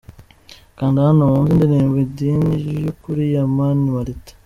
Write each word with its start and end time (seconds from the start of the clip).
Kanda 0.77 0.99
hano 1.07 1.21
wumve 1.31 1.47
indirimbo 1.65 1.95
Idini 2.05 2.53
y'ukuri 2.83 3.23
ya 3.33 3.43
Mani 3.55 3.83
Martin. 3.95 4.31